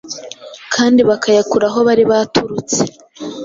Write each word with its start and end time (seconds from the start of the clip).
kandi 0.73 0.99
bakayakura 1.09 1.65
aho 1.69 1.79
bari 1.87 2.03
baturutse. 2.11 2.79